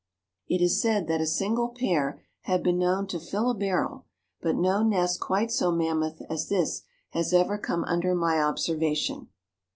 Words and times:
It 0.47 0.61
is 0.63 0.81
said 0.81 1.05
that 1.09 1.21
a 1.21 1.27
single 1.27 1.69
pair 1.69 2.23
have 2.45 2.63
been 2.63 2.79
known 2.79 3.05
to 3.05 3.19
fill 3.19 3.51
a 3.51 3.55
barrel, 3.55 4.07
but 4.41 4.55
no 4.55 4.81
nest 4.81 5.19
quite 5.19 5.51
so 5.51 5.71
mammoth 5.71 6.23
as 6.27 6.49
this 6.49 6.81
has 7.11 7.33
ever 7.33 7.59
come 7.59 7.83
under 7.83 8.15
my 8.15 8.39
observation. 8.41 9.29